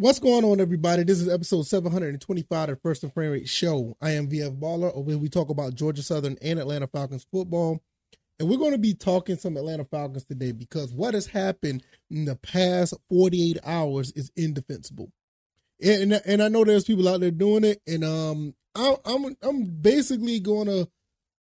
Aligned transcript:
What's 0.00 0.20
going 0.20 0.44
on, 0.44 0.60
everybody? 0.60 1.02
This 1.02 1.20
is 1.20 1.28
episode 1.28 1.66
725 1.66 2.68
of 2.68 2.80
First 2.80 3.02
and 3.02 3.12
Frame 3.12 3.32
Rate 3.32 3.48
Show. 3.48 3.96
I 4.00 4.12
am 4.12 4.28
VF 4.28 4.56
Baller, 4.56 4.94
over 4.94 5.10
here 5.10 5.18
we 5.18 5.28
talk 5.28 5.50
about 5.50 5.74
Georgia 5.74 6.04
Southern 6.04 6.38
and 6.40 6.60
Atlanta 6.60 6.86
Falcons 6.86 7.26
football. 7.32 7.80
And 8.38 8.48
we're 8.48 8.60
going 8.60 8.70
to 8.70 8.78
be 8.78 8.94
talking 8.94 9.36
some 9.36 9.56
Atlanta 9.56 9.84
Falcons 9.84 10.24
today 10.24 10.52
because 10.52 10.94
what 10.94 11.14
has 11.14 11.26
happened 11.26 11.82
in 12.12 12.26
the 12.26 12.36
past 12.36 12.94
48 13.08 13.58
hours 13.64 14.12
is 14.12 14.30
indefensible. 14.36 15.10
And, 15.82 16.12
and 16.12 16.44
I 16.44 16.48
know 16.48 16.62
there's 16.62 16.84
people 16.84 17.08
out 17.08 17.18
there 17.18 17.32
doing 17.32 17.64
it, 17.64 17.82
and 17.88 18.04
um, 18.04 18.54
I, 18.76 18.94
I'm 19.04 19.36
I'm 19.42 19.64
basically 19.64 20.38
going 20.38 20.68
to 20.68 20.88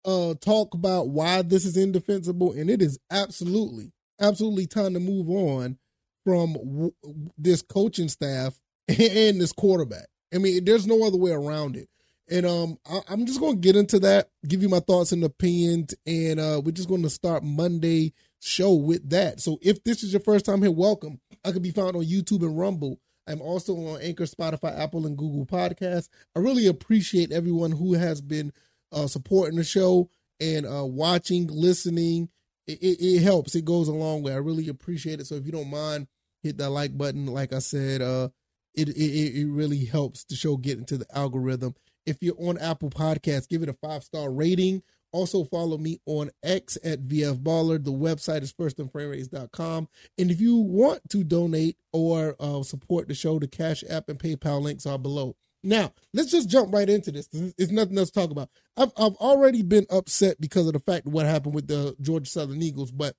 uh 0.04 0.34
talk 0.42 0.74
about 0.74 1.08
why 1.08 1.40
this 1.40 1.64
is 1.64 1.78
indefensible, 1.78 2.52
and 2.52 2.68
it 2.68 2.82
is 2.82 2.98
absolutely 3.10 3.92
absolutely 4.20 4.66
time 4.66 4.92
to 4.92 5.00
move 5.00 5.30
on 5.30 5.78
from 6.24 6.52
w- 6.54 6.92
this 7.38 7.62
coaching 7.62 8.08
staff 8.08 8.54
and 8.88 9.40
this 9.40 9.52
quarterback. 9.52 10.06
I 10.34 10.38
mean, 10.38 10.64
there's 10.64 10.86
no 10.86 11.04
other 11.04 11.18
way 11.18 11.32
around 11.32 11.76
it. 11.76 11.88
And 12.30 12.46
um, 12.46 12.78
I, 12.90 13.12
am 13.12 13.26
just 13.26 13.40
going 13.40 13.54
to 13.54 13.60
get 13.60 13.76
into 13.76 13.98
that, 14.00 14.30
give 14.46 14.62
you 14.62 14.68
my 14.68 14.80
thoughts 14.80 15.12
and 15.12 15.22
opinions, 15.24 15.94
and 16.06 16.40
uh, 16.40 16.62
we're 16.64 16.72
just 16.72 16.88
going 16.88 17.02
to 17.02 17.10
start 17.10 17.44
Monday 17.44 18.14
show 18.40 18.72
with 18.72 19.08
that. 19.10 19.40
So 19.40 19.58
if 19.60 19.82
this 19.84 20.02
is 20.02 20.12
your 20.12 20.20
first 20.20 20.46
time 20.46 20.62
here, 20.62 20.70
welcome. 20.70 21.20
I 21.44 21.52
can 21.52 21.62
be 21.62 21.72
found 21.72 21.96
on 21.96 22.04
YouTube 22.04 22.42
and 22.42 22.58
Rumble. 22.58 22.98
I'm 23.26 23.40
also 23.40 23.74
on 23.74 24.00
Anchor, 24.00 24.24
Spotify, 24.24 24.78
Apple, 24.78 25.06
and 25.06 25.16
Google 25.16 25.46
Podcasts. 25.46 26.08
I 26.34 26.40
really 26.40 26.66
appreciate 26.66 27.32
everyone 27.32 27.72
who 27.72 27.94
has 27.94 28.20
been 28.20 28.52
uh, 28.92 29.06
supporting 29.06 29.56
the 29.56 29.64
show 29.64 30.08
and 30.40 30.66
uh, 30.66 30.84
watching, 30.84 31.48
listening. 31.48 32.28
It, 32.66 32.78
it, 32.80 33.04
it, 33.04 33.22
helps. 33.22 33.54
It 33.54 33.64
goes 33.64 33.88
a 33.88 33.92
long 33.92 34.22
way. 34.22 34.32
I 34.32 34.36
really 34.36 34.68
appreciate 34.68 35.20
it. 35.20 35.26
So 35.26 35.34
if 35.34 35.46
you 35.46 35.52
don't 35.52 35.70
mind, 35.70 36.06
hit 36.42 36.58
that 36.58 36.70
like 36.70 36.96
button. 36.96 37.26
Like 37.26 37.52
I 37.52 37.58
said, 37.58 38.02
uh, 38.02 38.28
it, 38.74 38.88
it 38.88 39.40
it 39.40 39.46
really 39.48 39.84
helps 39.84 40.24
the 40.24 40.34
show 40.34 40.56
get 40.56 40.78
into 40.78 40.96
the 40.96 41.06
algorithm. 41.14 41.74
If 42.06 42.22
you're 42.22 42.40
on 42.40 42.58
Apple 42.58 42.90
Podcasts, 42.90 43.48
give 43.48 43.62
it 43.62 43.68
a 43.68 43.74
five 43.74 44.02
star 44.02 44.30
rating. 44.30 44.82
Also 45.12 45.44
follow 45.44 45.76
me 45.76 46.00
on 46.06 46.30
X 46.42 46.78
at 46.82 47.06
VF 47.06 47.42
Baller. 47.42 47.82
The 47.82 47.92
website 47.92 48.42
is 48.42 48.52
firstandframerates.com. 48.52 49.88
And 50.16 50.30
if 50.30 50.40
you 50.40 50.56
want 50.56 51.02
to 51.10 51.22
donate 51.22 51.76
or 51.92 52.34
uh, 52.40 52.62
support 52.62 53.08
the 53.08 53.14
show, 53.14 53.38
the 53.38 53.46
Cash 53.46 53.84
App 53.90 54.08
and 54.08 54.18
PayPal 54.18 54.62
links 54.62 54.86
are 54.86 54.98
below. 54.98 55.36
Now, 55.64 55.92
let's 56.12 56.30
just 56.30 56.48
jump 56.48 56.74
right 56.74 56.88
into 56.88 57.12
this. 57.12 57.28
It's 57.32 57.70
nothing 57.70 57.96
else 57.96 58.10
to 58.10 58.20
talk 58.20 58.30
about. 58.30 58.48
I've, 58.76 58.90
I've 58.96 59.14
already 59.16 59.62
been 59.62 59.86
upset 59.90 60.40
because 60.40 60.66
of 60.66 60.72
the 60.72 60.80
fact 60.80 61.06
of 61.06 61.12
what 61.12 61.26
happened 61.26 61.54
with 61.54 61.68
the 61.68 61.94
Georgia 62.00 62.28
Southern 62.28 62.62
Eagles, 62.62 62.90
but 62.90 63.14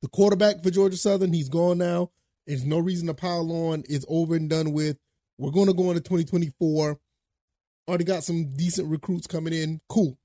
the 0.00 0.08
quarterback 0.08 0.62
for 0.62 0.70
Georgia 0.70 0.96
Southern, 0.96 1.32
he's 1.32 1.48
gone 1.48 1.78
now. 1.78 2.10
There's 2.46 2.64
no 2.64 2.78
reason 2.78 3.06
to 3.08 3.14
pile 3.14 3.50
on. 3.50 3.84
It's 3.88 4.06
over 4.08 4.34
and 4.34 4.48
done 4.48 4.72
with. 4.72 4.96
We're 5.38 5.50
going 5.50 5.66
to 5.66 5.74
go 5.74 5.90
into 5.90 6.00
2024. 6.00 6.98
Already 7.88 8.04
got 8.04 8.24
some 8.24 8.54
decent 8.54 8.88
recruits 8.88 9.26
coming 9.26 9.52
in. 9.52 9.80
Cool. 9.88 10.18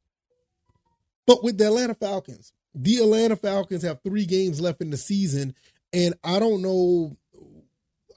But 1.25 1.43
with 1.43 1.57
the 1.57 1.67
Atlanta 1.67 1.95
Falcons, 1.95 2.53
the 2.73 2.97
Atlanta 2.97 3.35
Falcons 3.35 3.83
have 3.83 4.01
three 4.03 4.25
games 4.25 4.61
left 4.61 4.81
in 4.81 4.91
the 4.91 4.97
season, 4.97 5.55
and 5.91 6.13
I 6.23 6.39
don't 6.39 6.61
know. 6.61 7.17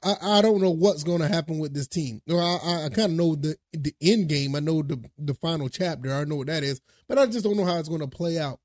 I, 0.03 0.15
I 0.21 0.41
don't 0.41 0.61
know 0.61 0.71
what's 0.71 1.03
going 1.03 1.19
to 1.19 1.27
happen 1.27 1.59
with 1.59 1.73
this 1.73 1.87
team. 1.87 2.21
I, 2.29 2.33
I, 2.33 2.85
I 2.85 2.89
kind 2.89 3.11
of 3.11 3.17
know 3.17 3.35
the 3.35 3.57
the 3.73 3.93
end 4.01 4.29
game. 4.29 4.55
I 4.55 4.59
know 4.59 4.81
the 4.81 5.03
the 5.17 5.33
final 5.33 5.69
chapter. 5.69 6.13
I 6.13 6.23
know 6.23 6.37
what 6.37 6.47
that 6.47 6.63
is, 6.63 6.81
but 7.07 7.17
I 7.17 7.25
just 7.25 7.43
don't 7.43 7.57
know 7.57 7.65
how 7.65 7.79
it's 7.79 7.89
going 7.89 8.01
to 8.01 8.07
play 8.07 8.37
out. 8.37 8.59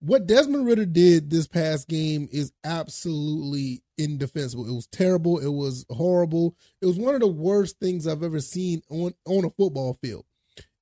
What 0.00 0.26
Desmond 0.26 0.66
Ridder 0.66 0.84
did 0.84 1.30
this 1.30 1.46
past 1.46 1.88
game 1.88 2.28
is 2.30 2.52
absolutely 2.62 3.82
indefensible. 3.96 4.68
It 4.68 4.74
was 4.74 4.86
terrible. 4.88 5.38
It 5.38 5.48
was 5.48 5.86
horrible. 5.88 6.56
It 6.82 6.86
was 6.86 6.98
one 6.98 7.14
of 7.14 7.22
the 7.22 7.26
worst 7.26 7.78
things 7.80 8.06
I've 8.06 8.22
ever 8.22 8.40
seen 8.40 8.82
on 8.90 9.14
on 9.26 9.46
a 9.46 9.50
football 9.50 9.98
field. 10.02 10.26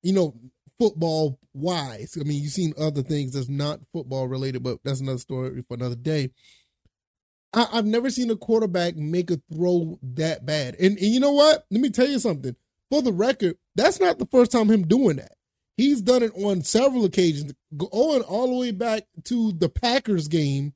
You 0.01 0.11
know, 0.11 0.35
football 0.77 1.39
wise. 1.53 2.17
I 2.19 2.23
mean, 2.23 2.43
you've 2.43 2.51
seen 2.51 2.73
other 2.77 3.01
things 3.01 3.33
that's 3.33 3.47
not 3.47 3.79
football 3.93 4.27
related, 4.27 4.63
but 4.63 4.79
that's 4.83 4.99
another 4.99 5.19
story 5.19 5.61
for 5.61 5.75
another 5.75 5.95
day. 5.95 6.31
I, 7.53 7.67
have 7.73 7.85
never 7.85 8.09
seen 8.09 8.31
a 8.31 8.35
quarterback 8.35 8.95
make 8.95 9.29
a 9.29 9.39
throw 9.53 9.99
that 10.01 10.45
bad. 10.45 10.75
And, 10.75 10.97
and 10.97 11.07
you 11.07 11.19
know 11.19 11.31
what? 11.31 11.65
Let 11.69 11.81
me 11.81 11.89
tell 11.89 12.07
you 12.07 12.19
something. 12.19 12.55
For 12.89 13.01
the 13.01 13.13
record, 13.13 13.57
that's 13.75 13.99
not 13.99 14.19
the 14.19 14.25
first 14.25 14.51
time 14.51 14.69
him 14.69 14.87
doing 14.87 15.17
that. 15.17 15.33
He's 15.77 16.01
done 16.01 16.21
it 16.21 16.31
on 16.35 16.61
several 16.61 17.05
occasions, 17.05 17.53
going 17.75 18.21
all 18.21 18.47
the 18.47 18.55
way 18.55 18.71
back 18.71 19.03
to 19.25 19.51
the 19.53 19.69
Packers 19.69 20.27
game 20.27 20.73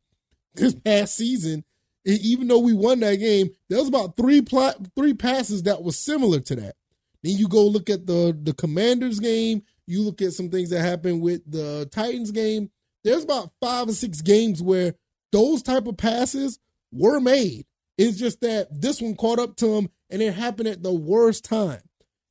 this 0.55 0.73
past 0.73 1.15
season. 1.15 1.63
And 2.05 2.19
even 2.19 2.47
though 2.47 2.59
we 2.59 2.73
won 2.73 2.99
that 3.01 3.15
game, 3.17 3.49
there 3.69 3.77
was 3.77 3.87
about 3.87 4.17
three 4.17 4.41
pl- 4.41 4.73
three 4.95 5.13
passes 5.13 5.63
that 5.63 5.83
was 5.83 5.99
similar 5.99 6.39
to 6.39 6.55
that. 6.55 6.75
Then 7.21 7.37
you 7.37 7.47
go 7.47 7.65
look 7.65 7.89
at 7.89 8.07
the 8.07 8.35
the 8.41 8.53
Commanders 8.53 9.19
game. 9.19 9.63
You 9.85 10.01
look 10.01 10.21
at 10.21 10.33
some 10.33 10.49
things 10.49 10.71
that 10.71 10.81
happened 10.81 11.21
with 11.21 11.41
the 11.49 11.87
Titans 11.91 12.31
game. 12.31 12.71
There's 13.03 13.23
about 13.23 13.51
five 13.61 13.89
or 13.89 13.93
six 13.93 14.21
games 14.21 14.61
where 14.61 14.95
those 15.31 15.61
type 15.61 15.87
of 15.87 15.97
passes 15.97 16.59
were 16.91 17.19
made. 17.19 17.65
It's 17.97 18.17
just 18.17 18.41
that 18.41 18.67
this 18.71 19.01
one 19.01 19.15
caught 19.15 19.39
up 19.39 19.55
to 19.57 19.75
him 19.75 19.89
and 20.09 20.21
it 20.21 20.33
happened 20.33 20.69
at 20.69 20.83
the 20.83 20.93
worst 20.93 21.43
time. 21.43 21.81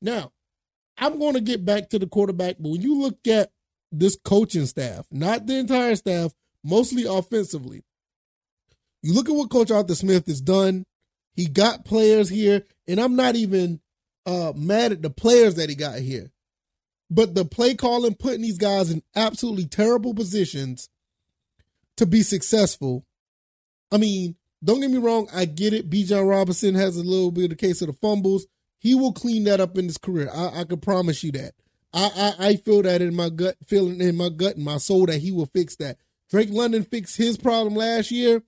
Now, 0.01 0.33
I'm 0.99 1.19
going 1.19 1.35
to 1.35 1.41
get 1.41 1.65
back 1.65 1.91
to 1.91 1.99
the 1.99 2.07
quarterback, 2.07 2.57
but 2.59 2.71
when 2.71 2.83
you 2.83 2.99
look 2.99 3.27
at 3.27 3.51
this 3.93 4.17
coaching 4.25 4.67
staff, 4.67 5.07
not 5.11 5.47
the 5.47 5.57
entire 5.57 5.97
staff, 5.97 6.33
mostly 6.65 7.05
offensively, 7.05 7.85
you 9.03 9.13
look 9.13 9.29
at 9.29 9.35
what 9.35 9.51
Coach 9.51 9.71
Arthur 9.71 9.95
Smith 9.95 10.27
has 10.27 10.41
done. 10.41 10.85
He 11.35 11.47
got 11.47 11.85
players 11.85 12.29
here, 12.29 12.63
and 12.89 12.99
I'm 12.99 13.15
not 13.15 13.37
even 13.37 13.81
uh, 14.25 14.53
mad 14.57 14.93
at 14.93 15.03
the 15.03 15.11
players 15.11 15.57
that 15.57 15.69
he 15.69 15.75
got 15.75 15.99
here. 15.99 16.33
But 17.11 17.35
the 17.35 17.45
play 17.45 17.75
calling, 17.75 18.15
putting 18.15 18.43
these 18.43 18.59
guys 18.59 18.91
in 18.91 19.03
absolutely 19.15 19.67
terrible 19.67 20.15
positions 20.15 20.89
to 21.99 22.07
be 22.07 22.23
successful. 22.23 23.05
I 23.93 23.99
mean, 23.99 24.35
don't 24.67 24.81
get 24.81 24.91
me 24.91 24.99
wrong, 24.99 25.29
I 25.33 25.45
get 25.45 25.73
it. 25.73 25.89
Bijan 25.89 26.29
Robinson 26.29 26.75
has 26.75 26.97
a 26.97 27.03
little 27.03 27.31
bit 27.31 27.45
of 27.45 27.51
the 27.51 27.57
case 27.57 27.81
of 27.83 27.87
the 27.87 27.93
fumbles. 27.93 28.47
He 28.79 28.95
will 28.95 29.13
clean 29.13 29.45
that 29.45 29.61
up 29.61 29.79
in 29.79 29.87
his 29.87 29.97
career. 29.97 30.29
I, 30.33 30.61
I 30.61 30.65
can 30.65 30.81
promise 30.81 31.23
you 31.23 31.33
that. 31.33 31.53
I, 31.95 32.35
I, 32.39 32.47
I 32.49 32.57
feel 32.57 32.83
that 32.83 33.01
in 33.01 33.15
my 33.15 33.31
gut, 33.31 33.57
feeling 33.67 34.01
in 34.01 34.17
my 34.17 34.29
gut 34.29 34.57
and 34.57 34.65
my 34.65 34.79
soul 34.79 35.07
that 35.07 35.19
he 35.19 35.33
will 35.33 35.47
fix 35.47 35.77
that. 35.77 35.99
Drake 36.31 36.51
London 36.51 36.83
fixed 36.83 37.17
his 37.17 37.37
problem 37.37 37.75
last 37.75 38.11
year. 38.11 38.43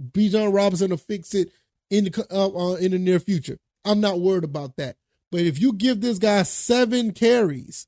Bijan 0.00 0.54
Robinson 0.54 0.90
will 0.90 0.98
fix 0.98 1.34
it 1.34 1.48
in 1.90 2.04
the 2.04 2.26
uh, 2.30 2.48
uh, 2.48 2.74
in 2.74 2.92
the 2.92 2.98
near 2.98 3.18
future. 3.18 3.58
I'm 3.84 4.00
not 4.00 4.20
worried 4.20 4.44
about 4.44 4.76
that. 4.76 4.96
But 5.30 5.40
if 5.40 5.60
you 5.60 5.72
give 5.72 6.00
this 6.00 6.18
guy 6.18 6.42
seven 6.42 7.12
carries 7.12 7.86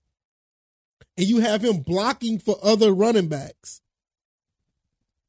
and 1.17 1.27
you 1.27 1.41
have 1.41 1.65
him 1.65 1.79
blocking 1.79 2.39
for 2.39 2.57
other 2.63 2.93
running 2.93 3.29
backs. 3.29 3.81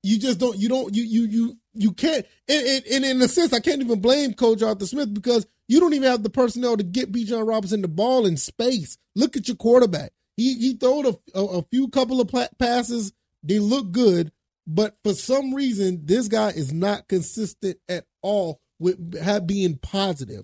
You 0.03 0.19
just 0.19 0.39
don't. 0.39 0.57
You 0.57 0.69
don't. 0.69 0.95
You 0.95 1.03
you 1.03 1.23
you 1.23 1.57
you 1.75 1.91
can't. 1.91 2.25
And, 2.47 2.83
and, 2.91 3.05
in 3.05 3.21
a 3.21 3.27
sense, 3.27 3.53
I 3.53 3.59
can't 3.59 3.81
even 3.81 4.01
blame 4.01 4.33
Coach 4.33 4.61
Arthur 4.61 4.85
Smith 4.85 5.13
because 5.13 5.45
you 5.67 5.79
don't 5.79 5.93
even 5.93 6.09
have 6.09 6.23
the 6.23 6.29
personnel 6.29 6.77
to 6.77 6.83
get 6.83 7.11
Bijan 7.11 7.47
Robinson 7.47 7.81
the 7.81 7.87
ball 7.87 8.25
in 8.25 8.37
space. 8.37 8.97
Look 9.15 9.35
at 9.35 9.47
your 9.47 9.57
quarterback. 9.57 10.11
He 10.37 10.55
he 10.55 10.73
throwed 10.73 11.05
a, 11.05 11.39
a, 11.39 11.45
a 11.59 11.61
few 11.63 11.87
couple 11.89 12.19
of 12.19 12.29
passes. 12.59 13.13
They 13.43 13.59
look 13.59 13.91
good, 13.91 14.31
but 14.67 14.97
for 15.03 15.13
some 15.13 15.53
reason, 15.53 16.01
this 16.05 16.27
guy 16.27 16.49
is 16.49 16.73
not 16.73 17.07
consistent 17.07 17.77
at 17.87 18.05
all 18.21 18.59
with 18.79 19.17
have 19.21 19.47
being 19.47 19.77
positive, 19.77 20.43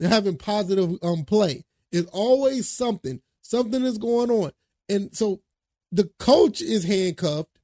having 0.00 0.36
positive 0.36 0.96
um 1.02 1.24
play. 1.24 1.64
It's 1.92 2.10
always 2.12 2.68
something. 2.68 3.20
Something 3.42 3.84
is 3.84 3.98
going 3.98 4.30
on. 4.30 4.52
And 4.88 5.14
so 5.14 5.40
the 5.92 6.10
coach 6.18 6.60
is 6.60 6.84
handcuffed. 6.84 7.58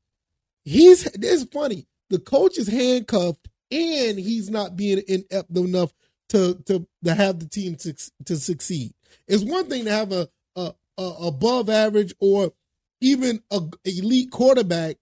He's 0.64 1.06
it's 1.06 1.44
funny. 1.44 1.86
The 2.12 2.18
coach 2.18 2.58
is 2.58 2.68
handcuffed 2.68 3.48
and 3.70 4.18
he's 4.18 4.50
not 4.50 4.76
being 4.76 5.02
inept 5.08 5.56
enough 5.56 5.94
to 6.28 6.54
to 6.66 6.86
to 7.04 7.14
have 7.14 7.38
the 7.38 7.48
team 7.48 7.74
to, 7.76 7.94
to 8.26 8.36
succeed. 8.36 8.92
It's 9.26 9.42
one 9.42 9.66
thing 9.66 9.86
to 9.86 9.90
have 9.90 10.12
a, 10.12 10.28
a, 10.54 10.74
a 10.98 11.02
above 11.22 11.70
average 11.70 12.12
or 12.20 12.52
even 13.00 13.42
a 13.50 13.62
elite 13.86 14.30
quarterback 14.30 14.96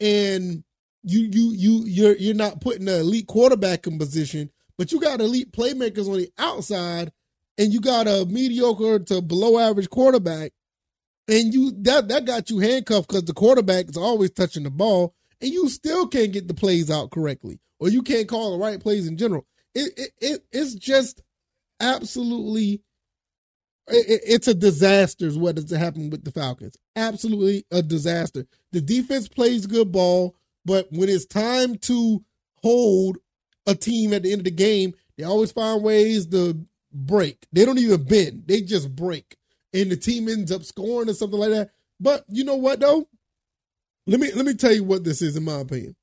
and 0.00 0.62
you 1.02 1.28
you 1.32 1.52
you 1.52 1.84
you're 1.84 2.16
you're 2.16 2.34
not 2.34 2.60
putting 2.60 2.86
an 2.88 3.00
elite 3.00 3.26
quarterback 3.26 3.88
in 3.88 3.98
position, 3.98 4.48
but 4.78 4.92
you 4.92 5.00
got 5.00 5.20
elite 5.20 5.50
playmakers 5.50 6.08
on 6.08 6.18
the 6.18 6.30
outside 6.38 7.10
and 7.58 7.72
you 7.72 7.80
got 7.80 8.06
a 8.06 8.24
mediocre 8.24 9.00
to 9.00 9.20
below 9.20 9.58
average 9.58 9.90
quarterback 9.90 10.52
and 11.26 11.52
you 11.52 11.72
that 11.82 12.06
that 12.06 12.24
got 12.24 12.50
you 12.50 12.60
handcuffed 12.60 13.08
because 13.08 13.24
the 13.24 13.34
quarterback 13.34 13.88
is 13.88 13.96
always 13.96 14.30
touching 14.30 14.62
the 14.62 14.70
ball, 14.70 15.14
and 15.42 15.52
you 15.52 15.70
still 15.70 16.08
can't 16.08 16.32
get 16.32 16.48
the 16.48 16.54
plays 16.54 16.90
out 16.90 17.12
correctly, 17.12 17.60
or 17.80 17.90
you 17.90 18.02
can't 18.02 18.28
call 18.28 18.52
the 18.58 18.64
right 18.64 18.80
plays 18.80 19.08
in 19.08 19.18
general. 19.18 19.46
It 19.74 19.94
it, 19.98 20.12
it 20.22 20.44
it's 20.52 20.74
just 20.76 21.22
absolutely. 21.80 22.82
It, 23.88 24.06
it's 24.26 24.48
a 24.48 24.54
disaster. 24.54 25.26
Is 25.26 25.38
what 25.38 25.56
has 25.56 25.70
happened 25.70 26.12
with 26.12 26.24
the 26.24 26.32
Falcons? 26.32 26.76
Absolutely 26.96 27.64
a 27.70 27.82
disaster. 27.82 28.46
The 28.72 28.80
defense 28.80 29.28
plays 29.28 29.66
good 29.66 29.92
ball, 29.92 30.36
but 30.64 30.88
when 30.90 31.08
it's 31.08 31.26
time 31.26 31.76
to 31.80 32.24
hold 32.62 33.18
a 33.66 33.74
team 33.74 34.12
at 34.12 34.22
the 34.22 34.32
end 34.32 34.40
of 34.40 34.44
the 34.44 34.50
game, 34.52 34.94
They 35.18 35.24
always 35.24 35.52
find 35.52 35.82
ways 35.82 36.26
to 36.28 36.66
break. 36.92 37.46
They 37.52 37.64
don't 37.64 37.78
even 37.78 38.04
bend. 38.04 38.44
They 38.46 38.62
just 38.62 38.94
break. 38.94 39.36
And 39.72 39.90
the 39.90 39.96
team 39.96 40.28
ends 40.28 40.52
up 40.52 40.64
scoring 40.64 41.08
or 41.10 41.14
something 41.14 41.38
like 41.40 41.50
that. 41.50 41.70
But 42.00 42.24
you 42.28 42.44
know 42.44 42.56
what 42.56 42.80
though? 42.80 43.08
Let 44.06 44.20
me 44.20 44.32
let 44.32 44.44
me 44.44 44.54
tell 44.54 44.72
you 44.72 44.84
what 44.84 45.04
this 45.04 45.22
is 45.22 45.36
in 45.36 45.44
my 45.44 45.60
opinion. 45.60 45.94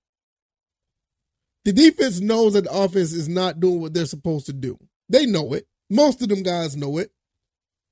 The 1.65 1.73
defense 1.73 2.19
knows 2.19 2.53
that 2.53 2.63
the 2.63 2.71
offense 2.71 3.11
is 3.11 3.27
not 3.27 3.59
doing 3.59 3.81
what 3.81 3.93
they're 3.93 4.05
supposed 4.05 4.45
to 4.45 4.53
do. 4.53 4.77
They 5.09 5.25
know 5.25 5.53
it. 5.53 5.67
Most 5.89 6.21
of 6.21 6.29
them 6.29 6.43
guys 6.43 6.77
know 6.77 6.97
it. 6.97 7.11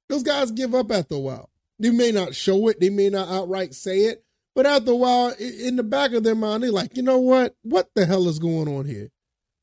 Those 0.09 0.23
guys 0.23 0.51
give 0.51 0.73
up 0.73 0.91
after 0.91 1.15
a 1.15 1.19
while. 1.19 1.49
They 1.79 1.91
may 1.91 2.11
not 2.11 2.33
show 2.33 2.69
it, 2.69 2.79
they 2.79 2.89
may 2.89 3.09
not 3.09 3.27
outright 3.27 3.73
say 3.73 4.05
it, 4.05 4.23
but 4.55 4.65
after 4.65 4.91
a 4.91 4.95
while, 4.95 5.33
in 5.39 5.75
the 5.75 5.83
back 5.83 6.13
of 6.13 6.23
their 6.23 6.33
mind, 6.33 6.63
they're 6.63 6.71
like, 6.71 6.97
you 6.97 7.03
know 7.03 7.19
what? 7.19 7.55
What 7.61 7.89
the 7.93 8.05
hell 8.05 8.27
is 8.27 8.39
going 8.39 8.67
on 8.67 8.85
here? 8.85 9.09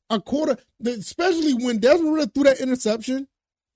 A 0.09 0.21
quarter, 0.21 0.57
especially 0.85 1.53
when 1.53 1.79
Desmond 1.79 2.13
Ridder 2.13 2.31
threw 2.33 2.43
that 2.45 2.61
interception. 2.61 3.27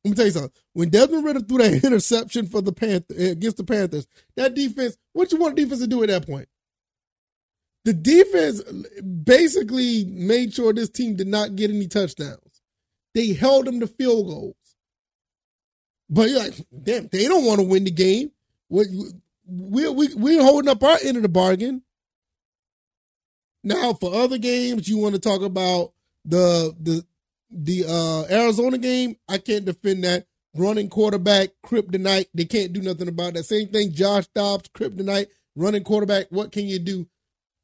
Let 0.06 0.10
me 0.12 0.15
tell 0.15 0.25
you 0.27 0.31
something. 0.31 0.51
When 0.74 0.89
Desmond 0.89 1.25
Ridder 1.25 1.42
threw 1.42 1.57
that 1.57 1.83
interception 1.83 2.48
for 2.48 2.62
the 2.62 2.72
Panther 2.72 3.15
against 3.18 3.57
the 3.57 3.65
Panthers, 3.65 4.07
that 4.38 4.54
defense, 4.54 4.95
what 5.12 5.31
you 5.31 5.39
want 5.39 5.57
defense 5.57 5.81
to 5.81 5.88
do 5.88 6.04
at 6.04 6.10
that 6.10 6.25
point? 6.25 6.48
The 7.85 7.93
defense 7.93 8.61
basically 9.01 10.05
made 10.05 10.53
sure 10.53 10.73
this 10.73 10.89
team 10.89 11.15
did 11.15 11.27
not 11.27 11.55
get 11.55 11.71
any 11.71 11.87
touchdowns. 11.87 12.61
They 13.15 13.33
held 13.33 13.65
them 13.65 13.79
to 13.79 13.87
field 13.87 14.27
goals. 14.27 14.55
But 16.09 16.29
you're 16.29 16.39
like, 16.39 16.53
damn, 16.83 17.07
they 17.07 17.27
don't 17.27 17.45
want 17.45 17.59
to 17.59 17.65
win 17.65 17.83
the 17.83 17.91
game. 17.91 18.31
We, 18.69 18.85
we, 19.47 19.89
we, 19.89 20.13
we're 20.15 20.43
holding 20.43 20.69
up 20.69 20.83
our 20.83 20.97
end 21.03 21.17
of 21.17 21.23
the 21.23 21.29
bargain. 21.29 21.83
Now, 23.63 23.93
for 23.93 24.13
other 24.13 24.37
games, 24.37 24.87
you 24.87 24.97
want 24.97 25.15
to 25.15 25.21
talk 25.21 25.41
about 25.41 25.93
the 26.25 26.75
the 26.79 27.05
the 27.51 27.85
uh, 27.87 28.33
Arizona 28.33 28.77
game. 28.77 29.17
I 29.27 29.37
can't 29.37 29.65
defend 29.65 30.03
that. 30.03 30.25
Running 30.55 30.89
quarterback, 30.89 31.49
kryptonite. 31.63 32.27
They 32.33 32.45
can't 32.45 32.73
do 32.73 32.81
nothing 32.81 33.07
about 33.07 33.33
that. 33.33 33.43
Same 33.43 33.67
thing, 33.67 33.91
Josh 33.91 34.27
Dobbs, 34.33 34.69
kryptonite. 34.69 35.27
Running 35.55 35.83
quarterback. 35.83 36.27
What 36.29 36.51
can 36.51 36.65
you 36.65 36.79
do? 36.79 37.07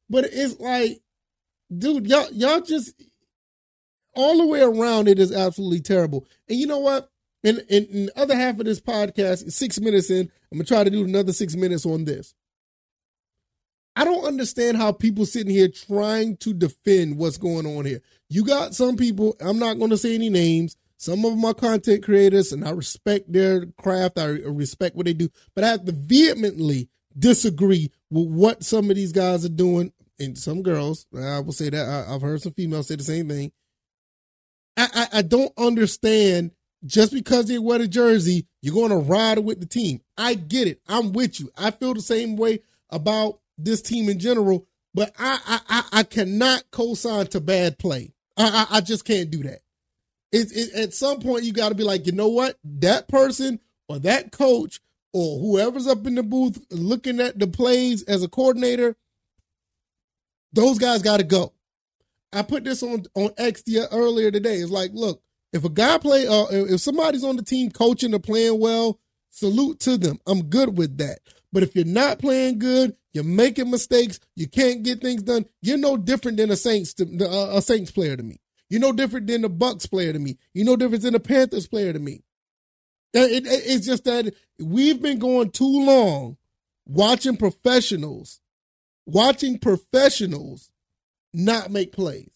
But 0.10 0.26
it's 0.32 0.60
like, 0.60 1.02
dude, 1.76 2.08
y'all 2.08 2.32
y'all 2.32 2.62
just 2.62 2.94
all 4.16 4.38
the 4.38 4.46
way 4.46 4.62
around. 4.62 5.08
It 5.08 5.20
is 5.20 5.32
absolutely 5.32 5.82
terrible. 5.82 6.26
And 6.50 6.60
you 6.60 6.68
know 6.68 6.80
what? 6.80 7.10
In, 7.44 7.60
in, 7.70 7.86
in 7.86 8.06
the 8.08 8.20
other 8.20 8.36
half 8.36 8.60
of 8.60 8.66
this 8.66 8.82
podcast, 8.82 9.52
six 9.52 9.80
minutes 9.80 10.10
in, 10.10 10.32
I'm 10.52 10.58
gonna 10.58 10.66
try 10.66 10.84
to 10.84 10.90
do 10.90 11.04
another 11.04 11.34
six 11.34 11.56
minutes 11.56 11.86
on 11.86 12.06
this. 12.06 12.34
I 13.96 14.04
don't 14.04 14.26
understand 14.26 14.78
how 14.78 14.92
people 14.92 15.26
sitting 15.26 15.54
here 15.54 15.70
trying 15.70 16.38
to 16.38 16.54
defend 16.54 17.18
what's 17.18 17.38
going 17.38 17.66
on 17.66 17.86
here. 17.86 18.02
You 18.28 18.44
got 18.44 18.76
some 18.76 18.98
people, 18.98 19.36
I'm 19.40 19.58
not 19.58 19.78
going 19.78 19.92
to 19.92 19.98
say 19.98 20.16
any 20.16 20.30
names. 20.30 20.76
Some 20.98 21.24
of 21.24 21.32
them 21.32 21.46
are 21.46 21.54
content 21.54 22.04
creators, 22.04 22.52
and 22.52 22.66
I 22.66 22.72
respect 22.72 23.32
their 23.32 23.68
craft. 23.82 24.18
I 24.18 24.26
respect 24.26 24.96
what 24.96 25.06
they 25.06 25.14
do, 25.14 25.30
but 25.54 25.64
I 25.64 25.68
have 25.68 25.86
to 25.86 25.92
vehemently 25.92 26.90
disagree 27.18 27.92
with 28.10 28.28
what 28.28 28.64
some 28.64 28.90
of 28.90 28.96
these 28.96 29.12
guys 29.12 29.46
are 29.46 29.50
doing, 29.50 29.92
and 30.20 30.38
some 30.38 30.62
girls. 30.62 31.06
I 31.16 31.40
will 31.40 31.52
say 31.52 31.70
that 31.70 32.08
I, 32.08 32.12
have 32.14 32.22
heard 32.22 32.42
some 32.42 32.54
females 32.54 32.88
say 32.88 32.96
the 32.96 33.04
same 33.04 33.28
thing. 33.30 33.52
I, 34.78 34.88
I, 34.94 35.20
I 35.20 35.22
don't 35.22 35.52
understand 35.58 36.52
just 36.86 37.14
because 37.14 37.48
they 37.48 37.58
wear 37.58 37.80
the 37.80 37.88
jersey, 37.88 38.46
you're 38.62 38.76
going 38.76 38.92
to 38.92 38.98
ride 38.98 39.40
with 39.40 39.60
the 39.60 39.66
team. 39.66 40.02
I 40.18 40.36
get 40.36 40.68
it. 40.68 40.82
I'm 40.88 41.14
with 41.14 41.40
you. 41.40 41.50
I 41.58 41.72
feel 41.72 41.94
the 41.94 42.02
same 42.02 42.36
way 42.38 42.62
about 42.90 43.40
this 43.58 43.82
team 43.82 44.10
in 44.10 44.20
general, 44.20 44.68
but 44.94 45.14
I 45.18 45.40
I 45.70 45.84
I, 45.92 46.04
cannot 46.04 46.64
co-sign 46.72 47.28
to 47.28 47.40
bad 47.40 47.80
play. 47.80 48.14
I 48.38 48.68
I, 48.70 48.78
I 48.78 48.82
just 48.82 49.06
can't 49.06 49.32
do 49.32 49.44
that. 49.44 49.60
It, 50.32 50.52
it, 50.52 50.74
at 50.74 50.94
some 50.94 51.20
point, 51.22 51.46
you 51.46 51.54
got 51.54 51.70
to 51.70 51.76
be 51.76 51.84
like, 51.86 52.06
you 52.06 52.12
know 52.12 52.28
what? 52.28 52.58
That 52.66 53.08
person 53.08 53.60
or 53.88 54.00
that 54.00 54.32
coach 54.32 54.82
or 55.16 55.40
whoever's 55.40 55.88
up 55.88 56.06
in 56.06 56.16
the 56.16 56.24
booth 56.24 56.62
looking 56.72 57.22
at 57.22 57.40
the 57.40 57.48
plays 57.48 58.04
as 58.04 58.22
a 58.22 58.28
coordinator, 58.28 58.98
those 60.52 60.78
guys 60.78 61.02
got 61.02 61.18
to 61.18 61.24
go. 61.24 61.54
I 62.34 62.42
put 62.42 62.66
this 62.66 62.84
on 62.84 63.06
on 63.16 63.32
X 63.38 63.64
earlier 63.94 64.30
today. 64.30 64.58
It's 64.58 64.70
like, 64.70 64.92
look, 64.94 65.22
if 65.54 65.64
a 65.64 65.70
guy 65.70 66.00
play, 66.00 66.28
uh, 66.28 66.48
if 66.52 66.82
somebody's 66.82 67.24
on 67.24 67.38
the 67.38 67.44
team 67.44 67.72
coaching 67.72 68.14
or 68.14 68.20
playing 68.20 68.60
well, 68.60 69.00
salute 69.30 69.80
to 69.82 69.98
them. 69.98 70.20
I'm 70.28 70.48
good 70.48 70.78
with 70.78 70.98
that. 70.98 71.20
But 71.54 71.64
if 71.64 71.74
you're 71.78 71.86
not 71.86 72.20
playing 72.20 72.60
good, 72.60 72.98
you're 73.14 73.24
making 73.24 73.72
mistakes, 73.72 74.20
you 74.36 74.50
can't 74.50 74.84
get 74.84 75.00
things 75.00 75.24
done. 75.24 75.46
You're 75.62 75.78
no 75.78 75.96
different 75.96 76.36
than 76.36 76.52
a 76.52 76.58
Saints 76.58 76.94
to, 76.96 77.06
uh, 77.26 77.56
a 77.56 77.62
Saints 77.62 77.92
player 77.92 78.18
to 78.18 78.24
me. 78.24 78.42
You're 78.70 78.82
no 78.82 78.92
different 78.92 79.28
than 79.28 79.46
a 79.46 79.50
Bucks 79.50 79.86
player 79.86 80.12
to 80.12 80.20
me. 80.20 80.38
You're 80.54 80.66
no 80.66 80.76
different 80.76 81.04
than 81.04 81.16
a 81.16 81.22
Panthers 81.22 81.68
player 81.70 81.94
to 81.94 82.00
me. 82.00 82.25
It, 83.16 83.48
it, 83.48 83.64
it's 83.66 83.86
just 83.86 84.04
that 84.04 84.34
we've 84.60 85.02
been 85.02 85.20
going 85.20 85.52
too 85.52 85.86
long 85.86 86.38
watching 86.86 87.38
professionals, 87.38 88.42
watching 89.06 89.58
professionals 89.58 90.70
not 91.34 91.72
make 91.72 91.92
plays 91.92 92.36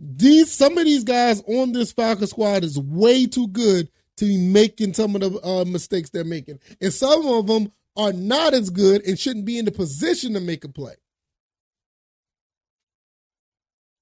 these 0.00 0.50
some 0.50 0.78
of 0.78 0.84
these 0.84 1.04
guys 1.04 1.42
on 1.46 1.72
this 1.72 1.92
Falcon 1.92 2.26
squad 2.26 2.64
is 2.64 2.78
way 2.78 3.26
too 3.26 3.46
good 3.48 3.88
to 4.16 4.24
be 4.24 4.38
making 4.38 4.94
some 4.94 5.14
of 5.14 5.20
the 5.20 5.46
uh, 5.46 5.64
mistakes 5.66 6.10
they're 6.10 6.24
making, 6.24 6.58
and 6.80 6.92
some 6.92 7.26
of 7.26 7.46
them 7.46 7.70
are 7.96 8.12
not 8.12 8.54
as 8.54 8.70
good 8.70 9.04
and 9.06 9.18
shouldn't 9.18 9.44
be 9.44 9.58
in 9.58 9.66
the 9.66 9.72
position 9.72 10.32
to 10.32 10.40
make 10.40 10.64
a 10.64 10.68
play. 10.68 10.94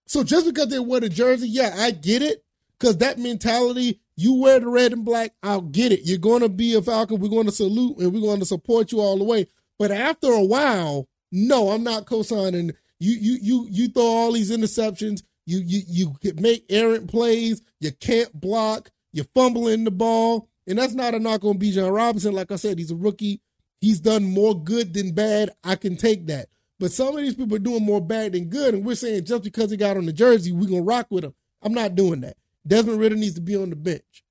So 0.07 0.23
just 0.23 0.47
because 0.47 0.69
they 0.69 0.79
wear 0.79 1.01
the 1.01 1.09
jersey, 1.09 1.49
yeah, 1.49 1.75
I 1.77 1.91
get 1.91 2.23
it. 2.23 2.45
Because 2.79 2.99
that 2.99 3.19
mentality, 3.19 4.01
you 4.19 4.35
wear 4.35 4.59
the 4.59 4.67
red 4.67 4.93
and 4.93 5.05
black, 5.05 5.33
I'll 5.45 5.61
get 5.61 5.93
it. 5.93 6.01
You're 6.03 6.19
going 6.19 6.43
to 6.43 6.49
be 6.49 6.75
a 6.75 6.83
Falcon. 6.83 7.21
We're 7.21 7.29
going 7.29 7.47
to 7.47 7.53
salute 7.53 7.99
and 7.99 8.13
we're 8.13 8.21
going 8.21 8.41
to 8.41 8.47
support 8.47 8.91
you 8.91 8.99
all 8.99 9.17
the 9.17 9.23
way. 9.23 9.47
But 9.79 9.93
after 9.93 10.33
a 10.33 10.43
while, 10.43 11.09
no, 11.31 11.71
I'm 11.71 11.85
not 11.85 12.07
co-signing. 12.07 12.73
You 12.99 13.13
you 13.13 13.39
you 13.41 13.67
you 13.71 13.89
throw 13.89 14.03
all 14.03 14.33
these 14.33 14.51
interceptions. 14.51 15.23
You 15.47 15.59
you 15.59 15.83
you 15.89 16.33
make 16.35 16.65
errant 16.69 17.09
plays. 17.09 17.63
You 17.79 17.93
can't 17.93 18.33
block. 18.39 18.91
You're 19.13 19.27
fumbling 19.37 19.85
the 19.85 19.93
ball, 19.93 20.49
and 20.67 20.77
that's 20.79 20.95
not 20.95 21.15
a 21.15 21.21
knock 21.21 21.45
on 21.45 21.61
Bijan 21.61 21.95
Robinson. 21.95 22.35
Like 22.35 22.51
I 22.51 22.57
said, 22.57 22.77
he's 22.79 22.91
a 22.91 22.97
rookie. 22.97 23.41
He's 23.81 24.01
done 24.01 24.25
more 24.25 24.61
good 24.61 24.95
than 24.95 25.13
bad. 25.13 25.51
I 25.63 25.77
can 25.77 25.97
take 25.97 26.27
that. 26.27 26.49
But 26.81 26.91
some 26.91 27.17
of 27.17 27.23
these 27.23 27.37
people 27.37 27.55
are 27.55 27.61
doing 27.61 27.85
more 27.85 28.01
bad 28.01 28.33
than 28.33 28.47
good, 28.47 28.75
and 28.75 28.85
we're 28.85 28.97
saying 28.97 29.27
just 29.27 29.45
because 29.45 29.71
he 29.71 29.77
got 29.77 29.97
on 29.97 30.07
the 30.07 30.13
jersey, 30.13 30.51
we're 30.51 30.69
gonna 30.69 30.83
rock 30.83 31.07
with 31.09 31.23
him. 31.23 31.35
I'm 31.63 31.73
not 31.73 31.95
doing 31.95 32.23
that. 32.23 32.37
Desmond 32.69 33.01
Ridder 33.01 33.17
needs 33.17 33.35
to 33.35 33.41
be 33.41 33.57
on 33.57 33.71
the 33.71 33.77
bench. 33.77 34.23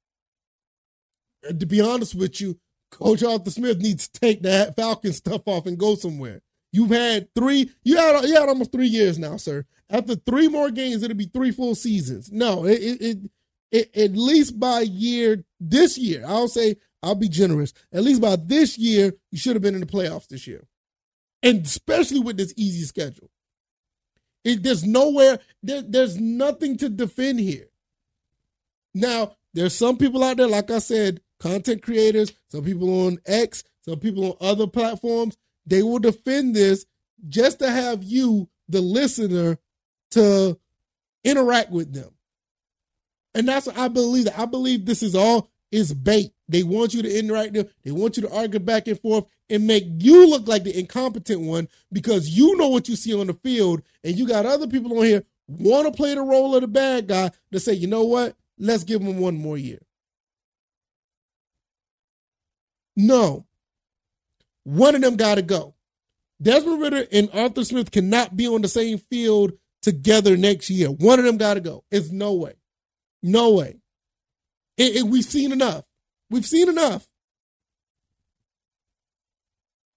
To 1.48 1.65
be 1.65 1.82
honest 1.82 2.15
with 2.15 2.39
you, 2.39 2.60
Coach 2.91 3.24
Arthur 3.24 3.51
Smith 3.51 3.79
needs 3.79 4.08
to 4.08 4.20
take 4.20 4.44
that 4.44 4.75
Falcon 4.75 5.13
stuff 5.13 5.41
off 5.46 5.65
and 5.65 5.77
go 5.77 5.96
somewhere. 5.96 6.41
You've 6.72 6.91
had 6.91 7.34
three. 7.34 7.72
You 7.84 7.98
had 7.98 8.24
you 8.25 8.36
had 8.36 8.50
almost 8.50 8.72
three 8.72 8.88
years 8.88 9.17
now, 9.17 9.38
sir. 9.38 9.65
After 9.89 10.15
three 10.15 10.48
more 10.48 10.70
games, 10.70 11.01
it'll 11.03 11.15
be 11.15 11.25
three 11.25 11.51
full 11.51 11.75
seasons. 11.75 12.32
No, 12.32 12.65
it, 12.65 12.79
it, 12.79 13.01
it, 13.01 13.17
it 13.72 13.98
at 13.98 14.12
least 14.17 14.60
by 14.60 14.82
year 14.82 15.44
this 15.60 15.98
year, 15.98 16.24
I'll 16.27 16.48
say 16.48 16.75
I'll 17.01 17.15
be 17.15 17.29
generous. 17.29 17.74
At 17.94 18.03
least 18.03 18.22
by 18.22 18.36
this 18.36 18.77
year, 18.77 19.13
you 19.32 19.38
should 19.38 19.56
have 19.56 19.63
been 19.63 19.75
in 19.75 19.82
the 19.82 19.88
playoffs 19.88 20.27
this 20.27 20.46
year, 20.46 20.67
and 21.41 21.65
especially 21.65 22.20
with 22.20 22.38
this 22.38 22.53
easy 22.58 22.84
schedule. 22.86 23.29
It, 24.44 24.63
there's 24.63 24.86
nowhere. 24.86 25.39
There, 25.63 25.82
there's 25.82 26.20
nothing 26.20 26.77
to 26.77 26.89
defend 26.89 27.39
here. 27.39 27.70
Now, 29.00 29.36
there's 29.54 29.75
some 29.75 29.98
people 29.98 30.24
out 30.24 30.38
there, 30.38 30.48
like 30.48 30.72
I 30.72 30.80
said, 30.80 31.22
content 31.39 31.82
creators, 31.82 32.34
some 32.50 32.63
people 32.63 33.08
on 33.08 33.20
X, 33.25 33.63
some 33.82 34.00
people 34.00 34.25
on 34.25 34.38
other 34.42 34.68
platforms 34.68 35.38
they 35.68 35.84
will 35.84 36.00
defend 36.00 36.56
this 36.56 36.86
just 37.27 37.60
to 37.60 37.70
have 37.70 38.01
you, 38.01 38.50
the 38.70 38.82
listener, 38.82 39.58
to 40.12 40.58
interact 41.24 41.72
with 41.72 41.94
them. 41.94 42.10
And 43.36 43.48
that's 43.48 43.68
what 43.68 43.77
I 43.77 43.89
believe. 43.89 44.25
That 44.25 44.39
I 44.39 44.46
believe 44.46 44.86
this 44.86 45.04
is 45.04 45.13
all 45.13 45.50
is 45.72 45.94
bait. 45.94 46.32
They 46.48 46.63
want 46.63 46.94
you 46.94 47.01
to 47.04 47.20
interact 47.20 47.54
them. 47.54 47.68
They 47.84 47.92
want 47.92 48.16
you 48.16 48.24
to 48.24 48.34
argue 48.34 48.60
back 48.60 48.88
and 48.88 49.00
forth 49.00 49.25
and 49.50 49.68
make 49.68 49.84
you 49.98 50.30
look 50.30 50.48
like 50.48 50.63
the 50.63 50.77
incompetent 50.77 51.42
one 51.42 51.68
because 51.92 52.30
you 52.30 52.56
know 52.56 52.70
what 52.70 52.88
you 52.88 52.96
see 52.96 53.13
on 53.13 53.27
the 53.27 53.34
field, 53.34 53.82
and 54.04 54.16
you 54.16 54.25
got 54.25 54.46
other 54.46 54.68
people 54.68 54.98
on 54.98 55.06
here 55.06 55.24
want 55.48 55.88
to 55.88 55.96
play 55.96 56.16
the 56.16 56.22
role 56.22 56.56
of 56.56 56.62
the 56.62 56.68
bad 56.68 57.08
guy 57.08 57.32
to 57.51 57.60
say, 57.60 57.74
you 57.74 57.88
know 57.88 58.04
what? 58.04 58.36
Let's 58.57 58.83
give 58.83 59.01
him 59.01 59.19
one 59.19 59.37
more 59.37 59.57
year. 59.57 59.79
No, 62.95 63.45
one 64.63 64.95
of 64.95 65.01
them 65.01 65.15
got 65.15 65.35
to 65.35 65.41
go. 65.41 65.75
Desmond 66.41 66.81
Ridder 66.81 67.07
and 67.11 67.29
Arthur 67.33 67.63
Smith 67.63 67.91
cannot 67.91 68.35
be 68.35 68.47
on 68.47 68.61
the 68.61 68.67
same 68.67 68.97
field 68.97 69.53
together 69.81 70.35
next 70.35 70.69
year. 70.69 70.89
One 70.89 71.19
of 71.19 71.25
them 71.25 71.37
got 71.37 71.55
to 71.55 71.61
go. 71.61 71.83
It's 71.91 72.11
no 72.11 72.33
way. 72.33 72.55
No 73.23 73.53
way. 73.53 73.77
It, 74.77 74.97
it, 74.97 75.03
we've 75.03 75.25
seen 75.25 75.51
enough. 75.51 75.85
We've 76.29 76.45
seen 76.45 76.69
enough. 76.69 77.07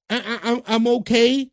I, 0.09 0.63
am 0.67 0.87
okay. 0.87 1.51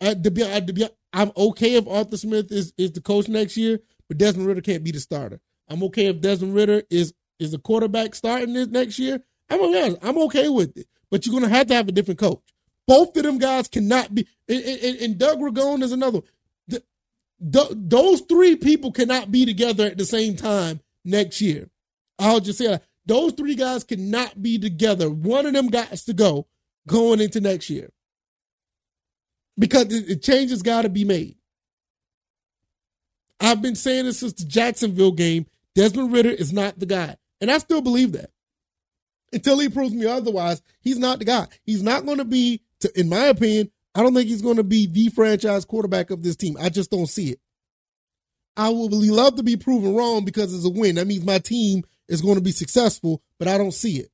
Uh, 0.00 0.14
to 0.14 0.30
be, 0.30 0.42
uh, 0.42 0.60
to 0.60 0.72
be, 0.72 0.88
I'm 1.12 1.32
okay 1.36 1.74
if 1.74 1.86
Arthur 1.86 2.16
Smith 2.16 2.50
is, 2.50 2.72
is 2.78 2.92
the 2.92 3.00
coach 3.00 3.28
next 3.28 3.56
year, 3.56 3.80
but 4.08 4.18
Desmond 4.18 4.46
Ridder 4.46 4.62
can't 4.62 4.84
be 4.84 4.92
the 4.92 5.00
starter. 5.00 5.40
I'm 5.70 5.82
okay 5.84 6.06
if 6.06 6.20
Desmond 6.20 6.54
Ridder 6.54 6.82
is 6.90 7.14
is 7.38 7.52
the 7.52 7.58
quarterback 7.58 8.14
starting 8.14 8.52
this 8.52 8.68
next 8.68 8.98
year. 8.98 9.22
I'm 9.48 9.62
honest, 9.62 9.98
I'm 10.02 10.18
okay 10.18 10.48
with 10.48 10.76
it. 10.76 10.86
But 11.10 11.24
you're 11.24 11.32
gonna 11.32 11.52
have 11.52 11.68
to 11.68 11.74
have 11.74 11.88
a 11.88 11.92
different 11.92 12.20
coach. 12.20 12.42
Both 12.86 13.16
of 13.16 13.22
them 13.22 13.38
guys 13.38 13.68
cannot 13.68 14.14
be. 14.14 14.26
And, 14.48 14.62
and, 14.62 14.96
and 14.98 15.18
Doug 15.18 15.38
Ragone 15.38 15.82
is 15.82 15.92
another. 15.92 16.20
The, 16.66 16.82
the, 17.38 17.68
those 17.70 18.20
three 18.22 18.56
people 18.56 18.90
cannot 18.90 19.30
be 19.30 19.46
together 19.46 19.86
at 19.86 19.96
the 19.96 20.04
same 20.04 20.34
time 20.34 20.80
next 21.04 21.40
year. 21.40 21.70
I'll 22.18 22.40
just 22.40 22.58
say 22.58 22.66
that. 22.66 22.82
Those 23.06 23.32
three 23.32 23.54
guys 23.54 23.84
cannot 23.84 24.42
be 24.42 24.58
together. 24.58 25.08
One 25.08 25.46
of 25.46 25.52
them 25.52 25.68
got 25.68 25.92
to 25.92 26.12
go 26.12 26.46
going 26.86 27.20
into 27.20 27.40
next 27.40 27.70
year 27.70 27.90
because 29.58 29.86
the 29.86 30.16
change 30.16 30.50
has 30.50 30.62
got 30.62 30.82
to 30.82 30.88
be 30.88 31.04
made. 31.04 31.36
I've 33.40 33.62
been 33.62 33.76
saying 33.76 34.04
this 34.04 34.20
since 34.20 34.34
the 34.34 34.44
Jacksonville 34.44 35.12
game. 35.12 35.46
Desmond 35.74 36.12
Ridder 36.12 36.30
is 36.30 36.52
not 36.52 36.78
the 36.78 36.86
guy. 36.86 37.16
And 37.40 37.50
I 37.50 37.58
still 37.58 37.80
believe 37.80 38.12
that. 38.12 38.30
Until 39.32 39.58
he 39.58 39.68
proves 39.68 39.94
me 39.94 40.06
otherwise, 40.06 40.60
he's 40.80 40.98
not 40.98 41.20
the 41.20 41.24
guy. 41.24 41.46
He's 41.62 41.82
not 41.82 42.04
going 42.04 42.18
to 42.18 42.24
be, 42.24 42.62
in 42.96 43.08
my 43.08 43.26
opinion, 43.26 43.70
I 43.94 44.02
don't 44.02 44.14
think 44.14 44.28
he's 44.28 44.42
going 44.42 44.56
to 44.56 44.64
be 44.64 44.86
the 44.86 45.08
franchise 45.08 45.64
quarterback 45.64 46.10
of 46.10 46.22
this 46.22 46.36
team. 46.36 46.56
I 46.60 46.68
just 46.68 46.90
don't 46.90 47.06
see 47.06 47.30
it. 47.30 47.40
I 48.56 48.68
would 48.68 48.92
love 48.92 49.36
to 49.36 49.42
be 49.42 49.56
proven 49.56 49.94
wrong 49.94 50.24
because 50.24 50.52
it's 50.52 50.66
a 50.66 50.70
win. 50.70 50.96
That 50.96 51.06
means 51.06 51.24
my 51.24 51.38
team 51.38 51.84
is 52.08 52.20
going 52.20 52.34
to 52.34 52.40
be 52.40 52.50
successful, 52.52 53.22
but 53.38 53.48
I 53.48 53.56
don't 53.56 53.72
see 53.72 53.98
it. 53.98 54.10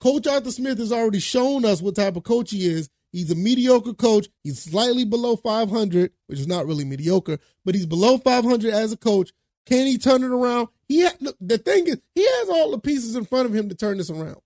Coach 0.00 0.26
Arthur 0.26 0.52
Smith 0.52 0.78
has 0.78 0.92
already 0.92 1.18
shown 1.20 1.64
us 1.64 1.82
what 1.82 1.96
type 1.96 2.16
of 2.16 2.22
coach 2.22 2.50
he 2.50 2.66
is. 2.66 2.88
He's 3.12 3.30
a 3.30 3.34
mediocre 3.34 3.94
coach. 3.94 4.28
He's 4.42 4.62
slightly 4.62 5.04
below 5.04 5.36
500, 5.36 6.12
which 6.26 6.38
is 6.38 6.46
not 6.46 6.66
really 6.66 6.84
mediocre, 6.84 7.38
but 7.64 7.74
he's 7.74 7.86
below 7.86 8.18
500 8.18 8.72
as 8.72 8.92
a 8.92 8.96
coach. 8.96 9.32
Can 9.66 9.86
he 9.86 9.98
turn 9.98 10.22
it 10.22 10.30
around? 10.30 10.68
He 10.88 11.04
ha- 11.04 11.16
look. 11.20 11.36
The 11.40 11.58
thing 11.58 11.88
is, 11.88 11.98
he 12.14 12.24
has 12.24 12.48
all 12.48 12.70
the 12.70 12.78
pieces 12.78 13.16
in 13.16 13.24
front 13.24 13.46
of 13.46 13.54
him 13.54 13.68
to 13.68 13.74
turn 13.74 13.98
this 13.98 14.10
around. 14.10 14.40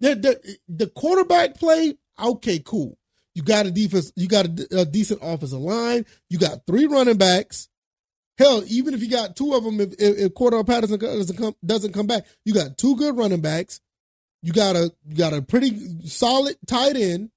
The, 0.00 0.14
the, 0.14 0.58
the 0.68 0.86
quarterback 0.88 1.54
play, 1.54 1.96
okay, 2.18 2.58
cool. 2.64 2.98
You 3.34 3.42
got 3.42 3.66
a 3.66 3.70
defense. 3.70 4.12
You 4.16 4.28
got 4.28 4.46
a, 4.46 4.80
a 4.80 4.84
decent 4.86 5.20
offensive 5.22 5.60
line. 5.60 6.06
You 6.30 6.38
got 6.38 6.66
three 6.66 6.86
running 6.86 7.18
backs. 7.18 7.68
Hell, 8.38 8.62
even 8.66 8.92
if 8.94 9.02
you 9.02 9.08
got 9.08 9.36
two 9.36 9.54
of 9.54 9.64
them, 9.64 9.80
if, 9.80 9.92
if, 9.94 10.18
if 10.18 10.34
Cordarrelle 10.34 10.66
Patterson 10.66 10.98
doesn't 10.98 11.36
come, 11.36 11.54
doesn't 11.64 11.92
come 11.92 12.06
back, 12.06 12.26
you 12.44 12.52
got 12.52 12.76
two 12.76 12.96
good 12.96 13.16
running 13.16 13.40
backs. 13.40 13.80
You 14.42 14.52
got 14.52 14.76
a 14.76 14.92
you 15.06 15.16
got 15.16 15.32
a 15.32 15.42
pretty 15.42 16.06
solid 16.06 16.56
tight 16.66 16.96
end. 16.96 17.30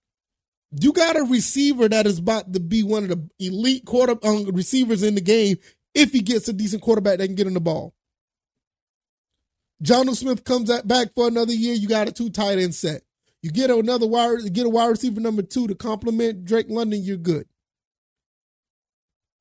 You 0.79 0.93
got 0.93 1.17
a 1.17 1.23
receiver 1.23 1.89
that 1.89 2.05
is 2.05 2.19
about 2.19 2.53
to 2.53 2.59
be 2.59 2.83
one 2.83 3.03
of 3.03 3.09
the 3.09 3.29
elite 3.39 3.85
quarter 3.85 4.15
um, 4.23 4.45
receivers 4.51 5.01
in 5.01 5.15
the 5.15 5.21
game 5.21 5.57
if 5.93 6.11
he 6.11 6.21
gets 6.21 6.47
a 6.47 6.53
decent 6.53 6.81
quarterback 6.81 7.17
that 7.17 7.27
can 7.27 7.35
get 7.35 7.47
in 7.47 7.53
the 7.53 7.59
ball. 7.59 7.93
Jonnu 9.83 10.15
Smith 10.15 10.43
comes 10.43 10.71
back 10.83 11.13
for 11.15 11.27
another 11.27 11.53
year. 11.53 11.73
You 11.73 11.87
got 11.87 12.09
a 12.09 12.11
two 12.11 12.29
tight 12.29 12.59
end 12.59 12.75
set. 12.75 13.01
You 13.41 13.51
get 13.51 13.69
another 13.69 14.07
wide, 14.07 14.53
get 14.53 14.65
a 14.65 14.69
wide 14.69 14.87
receiver 14.87 15.21
number 15.21 15.41
two 15.41 15.67
to 15.67 15.75
complement 15.75 16.43
Drake 16.43 16.65
London. 16.69 17.01
You're 17.01 17.17
good. 17.17 17.47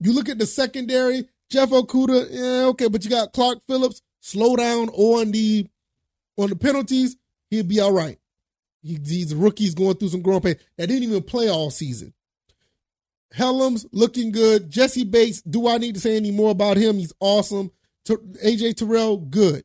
You 0.01 0.13
look 0.13 0.29
at 0.29 0.39
the 0.39 0.47
secondary. 0.47 1.29
Jeff 1.51 1.71
Okudah. 1.71 2.29
yeah, 2.31 2.67
okay, 2.67 2.89
but 2.89 3.05
you 3.05 3.11
got 3.11 3.33
Clark 3.33 3.59
Phillips. 3.67 4.03
Slow 4.21 4.57
down 4.57 4.91
on 4.91 5.33
the 5.33 5.67
on 6.37 6.51
the 6.51 6.57
penalties. 6.57 7.17
He'll 7.51 7.65
be 7.65 7.81
all 7.81 7.93
right. 7.93 8.19
He, 8.83 8.99
these 8.99 9.35
rookies 9.35 9.75
going 9.75 9.97
through 9.97 10.11
some 10.11 10.23
growing 10.23 10.43
pain. 10.43 10.57
That 10.77 10.89
didn't 10.89 11.05
even 11.05 11.23
play 11.23 11.49
all 11.49 11.71
season. 11.71 12.13
Hellams 13.37 13.87
looking 13.93 14.33
good. 14.33 14.71
Jessie 14.71 15.05
Bates, 15.05 15.43
do 15.43 15.69
I 15.69 15.79
need 15.79 15.95
to 15.95 16.01
say 16.01 16.17
any 16.17 16.31
more 16.31 16.51
about 16.51 16.77
him? 16.77 16.97
He's 16.99 17.13
awesome. 17.21 17.71
AJ 18.09 18.77
Terrell, 18.77 19.19
good. 19.19 19.65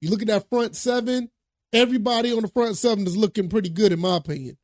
You 0.00 0.10
look 0.10 0.22
at 0.22 0.28
that 0.28 0.48
front 0.50 0.76
seven, 0.76 1.30
everybody 1.72 2.32
on 2.32 2.42
the 2.42 2.48
front 2.48 2.76
seven 2.76 3.06
is 3.06 3.16
looking 3.16 3.48
pretty 3.48 3.70
good, 3.70 3.92
in 3.92 4.00
my 4.00 4.16
opinion. 4.16 4.58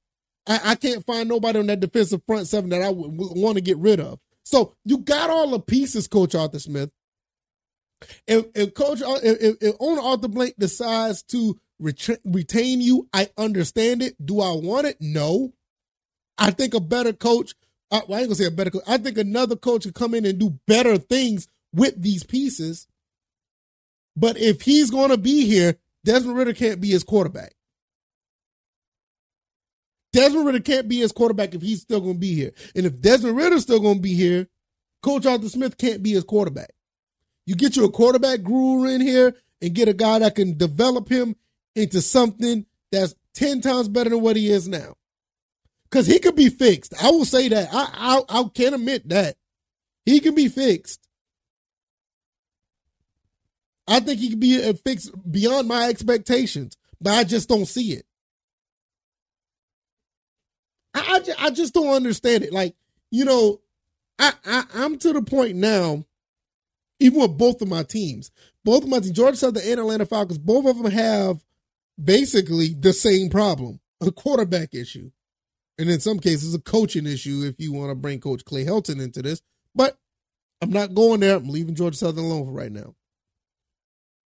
I, 0.46 0.60
I 0.64 0.74
can't 0.76 1.06
find 1.06 1.28
nobody 1.28 1.60
on 1.60 1.66
that 1.68 1.80
defensive 1.80 2.22
front 2.26 2.48
seven 2.48 2.70
that 2.70 2.82
I 2.82 2.90
would, 2.90 3.12
would 3.18 3.38
want 3.38 3.56
to 3.56 3.62
get 3.62 3.78
rid 3.78 4.00
of. 4.00 4.20
So 4.44 4.74
you 4.84 4.98
got 4.98 5.30
all 5.30 5.50
the 5.50 5.60
pieces, 5.60 6.08
Coach 6.08 6.34
Arthur 6.34 6.58
Smith. 6.58 6.90
If, 8.26 8.46
if 8.54 8.74
Coach 8.74 9.02
if, 9.04 9.56
if 9.60 9.76
owner 9.80 10.02
Arthur 10.02 10.28
Blank 10.28 10.54
decides 10.58 11.22
to 11.24 11.58
ret- 11.80 12.20
retain 12.24 12.80
you, 12.80 13.08
I 13.12 13.28
understand 13.38 14.02
it. 14.02 14.14
Do 14.24 14.40
I 14.40 14.52
want 14.52 14.86
it? 14.86 14.98
No. 15.00 15.52
I 16.38 16.50
think 16.52 16.74
a 16.74 16.80
better 16.80 17.12
coach. 17.12 17.54
I, 17.90 18.02
well, 18.06 18.18
I 18.18 18.20
ain't 18.20 18.28
gonna 18.28 18.34
say 18.36 18.44
a 18.46 18.50
better 18.50 18.70
coach. 18.70 18.82
I 18.86 18.98
think 18.98 19.18
another 19.18 19.56
coach 19.56 19.84
could 19.84 19.94
come 19.94 20.14
in 20.14 20.24
and 20.24 20.38
do 20.38 20.58
better 20.66 20.98
things 20.98 21.48
with 21.72 22.00
these 22.00 22.24
pieces. 22.24 22.86
But 24.16 24.36
if 24.38 24.62
he's 24.62 24.90
going 24.90 25.10
to 25.10 25.16
be 25.16 25.46
here, 25.46 25.76
Desmond 26.04 26.36
Ridder 26.36 26.52
can't 26.52 26.80
be 26.80 26.88
his 26.88 27.04
quarterback. 27.04 27.54
Desmond 30.12 30.46
Ridder 30.46 30.60
can't 30.60 30.88
be 30.88 30.98
his 30.98 31.12
quarterback 31.12 31.54
if 31.54 31.62
he's 31.62 31.82
still 31.82 32.00
going 32.00 32.14
to 32.14 32.18
be 32.18 32.34
here. 32.34 32.52
And 32.74 32.86
if 32.86 33.00
Desmond 33.00 33.36
Ridder's 33.36 33.62
still 33.62 33.80
to 33.80 34.00
be 34.00 34.14
here, 34.14 34.48
Coach 35.02 35.26
Arthur 35.26 35.48
Smith 35.48 35.78
can't 35.78 36.02
be 36.02 36.12
his 36.12 36.24
quarterback. 36.24 36.70
You 37.46 37.54
get 37.54 37.76
you 37.76 37.84
a 37.84 37.90
quarterback 37.90 38.42
guru 38.42 38.88
in 38.88 39.00
here 39.00 39.36
and 39.62 39.74
get 39.74 39.88
a 39.88 39.92
guy 39.92 40.18
that 40.18 40.34
can 40.34 40.58
develop 40.58 41.08
him 41.08 41.36
into 41.76 42.00
something 42.00 42.66
that's 42.90 43.14
10 43.34 43.60
times 43.60 43.88
better 43.88 44.10
than 44.10 44.20
what 44.20 44.36
he 44.36 44.50
is 44.50 44.66
now. 44.66 44.94
Because 45.90 46.06
he 46.06 46.18
could 46.18 46.36
be 46.36 46.50
fixed. 46.50 46.94
I 47.02 47.10
will 47.10 47.24
say 47.24 47.48
that. 47.48 47.68
I, 47.72 48.22
I, 48.28 48.40
I 48.40 48.44
can 48.54 48.74
admit 48.74 49.08
that. 49.08 49.36
He 50.04 50.20
can 50.20 50.34
be 50.34 50.48
fixed. 50.48 51.08
I 53.86 54.00
think 54.00 54.20
he 54.20 54.30
can 54.30 54.38
be 54.38 54.62
uh, 54.62 54.74
fixed 54.74 55.12
beyond 55.30 55.66
my 55.66 55.88
expectations, 55.88 56.76
but 57.00 57.14
I 57.14 57.24
just 57.24 57.48
don't 57.48 57.66
see 57.66 57.92
it. 57.92 58.04
I, 60.92 61.20
I, 61.40 61.46
I 61.46 61.50
just 61.50 61.72
don't 61.72 61.94
understand 61.94 62.44
it. 62.44 62.52
Like, 62.52 62.74
you 63.10 63.24
know, 63.24 63.60
I, 64.18 64.32
I 64.44 64.64
I'm 64.74 64.98
to 64.98 65.12
the 65.14 65.22
point 65.22 65.56
now, 65.56 66.04
even 67.00 67.20
with 67.20 67.38
both 67.38 67.62
of 67.62 67.68
my 67.68 67.82
teams, 67.82 68.30
both 68.64 68.82
of 68.82 68.90
my 68.90 68.98
teams, 68.98 69.12
Georgia 69.12 69.36
Southern 69.36 69.62
and 69.62 69.80
Atlanta 69.80 70.04
Falcons, 70.04 70.38
both 70.38 70.66
of 70.66 70.82
them 70.82 70.92
have 70.92 71.42
basically 72.02 72.68
the 72.68 72.92
same 72.92 73.30
problem, 73.30 73.80
a 74.02 74.10
quarterback 74.10 74.74
issue. 74.74 75.10
And 75.78 75.88
in 75.88 76.00
some 76.00 76.18
cases, 76.18 76.54
a 76.54 76.58
coaching 76.58 77.06
issue 77.06 77.44
if 77.44 77.54
you 77.58 77.72
want 77.72 77.90
to 77.90 77.94
bring 77.94 78.20
Coach 78.20 78.44
Clay 78.44 78.64
Helton 78.64 79.00
into 79.00 79.22
this. 79.22 79.40
But 79.74 79.96
I'm 80.60 80.70
not 80.70 80.94
going 80.94 81.20
there. 81.20 81.36
I'm 81.36 81.48
leaving 81.48 81.76
Georgia 81.76 81.96
Southern 81.96 82.24
alone 82.24 82.46
for 82.46 82.52
right 82.52 82.72
now. 82.72 82.94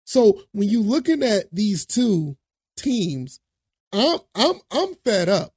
So 0.05 0.43
when 0.51 0.69
you're 0.69 0.81
looking 0.81 1.23
at 1.23 1.45
these 1.53 1.85
two 1.85 2.37
teams, 2.77 3.39
I'm 3.91 4.19
I'm 4.35 4.55
I'm 4.69 4.93
fed 5.03 5.29
up. 5.29 5.53